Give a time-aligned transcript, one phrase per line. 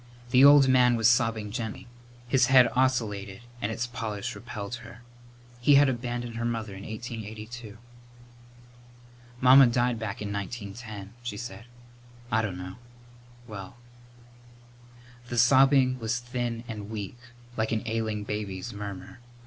[0.31, 1.85] The old man was sobbing gently.
[2.27, 5.03] His head oscillated and its polish repelled her.
[5.59, 7.77] He had abandoned her mother in 1882.
[9.41, 11.65] "Mamma died back in 1910," she said.
[12.31, 12.77] "I dunno
[13.47, 13.77] well"
[15.29, 17.19] The sobbing was thin and weak,
[17.55, 19.19] like an ailing baby's murmur.